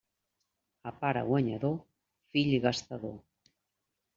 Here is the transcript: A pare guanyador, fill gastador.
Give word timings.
A 0.91 0.93
pare 1.03 1.21
guanyador, 1.27 1.77
fill 2.37 2.57
gastador. 2.65 3.17